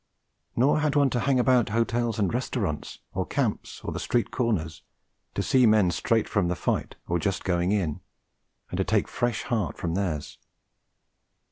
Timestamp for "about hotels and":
1.39-2.33